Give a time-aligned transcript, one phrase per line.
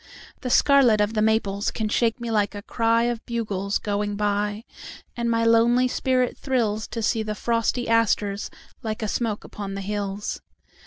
[0.41, 4.63] The scarlet of the maples can shake me like a cryOf bugles going by.
[5.15, 8.49] And my lonely spirit thrillsTo see the frosty asters
[8.81, 10.41] like a smoke upon the hills.